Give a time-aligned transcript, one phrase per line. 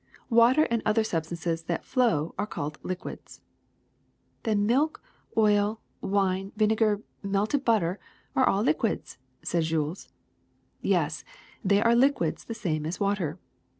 [0.31, 3.41] Water and other substances that flow are called liquids.
[4.43, 5.03] ''^^Then milk,
[5.37, 7.99] oil, wine, vinegar, melted butter,
[8.35, 10.09] are all liquids, '^ said Jules.
[10.81, 11.23] Yes,
[11.63, 13.37] they are liquids the same as water.